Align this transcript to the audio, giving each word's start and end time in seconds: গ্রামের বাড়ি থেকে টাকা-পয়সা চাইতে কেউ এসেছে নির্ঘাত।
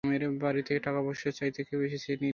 গ্রামের 0.03 0.23
বাড়ি 0.43 0.61
থেকে 0.67 0.79
টাকা-পয়সা 0.87 1.29
চাইতে 1.39 1.61
কেউ 1.69 1.79
এসেছে 1.87 2.09
নির্ঘাত। 2.13 2.29